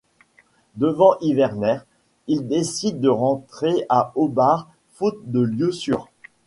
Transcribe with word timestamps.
Devant 0.77 1.13
hiverner, 1.21 1.77
il 2.25 2.47
décide 2.47 2.99
de 3.01 3.07
rentrer 3.09 3.85
à 3.87 4.11
Hobart 4.15 4.67
faute 4.93 5.19
de 5.25 5.41
lieux 5.41 5.71
sûrs. 5.71 6.09